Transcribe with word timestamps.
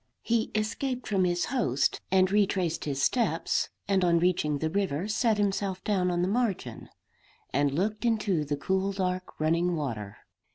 He 0.23 0.45
escaped 0.55 1.05
from 1.05 1.25
his 1.25 1.45
host, 1.45 2.01
and 2.11 2.31
retraced 2.31 2.85
his 2.85 2.99
steps, 3.03 3.69
and 3.87 4.03
on 4.03 4.17
reaching 4.17 4.57
the 4.57 4.71
river 4.71 5.07
sat 5.07 5.37
himself 5.37 5.83
down 5.83 6.09
on 6.09 6.23
the 6.23 6.27
margin, 6.27 6.89
and 7.53 7.71
looked 7.71 8.03
into 8.03 8.43
the 8.43 8.57
cool 8.57 8.93
dark 8.93 9.39
running 9.39 9.75
water. 9.75 10.17